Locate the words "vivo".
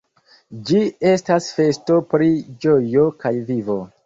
3.53-3.79